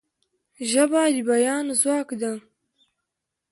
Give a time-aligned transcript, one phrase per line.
[0.71, 2.33] ژبه د بیان ځواک ده.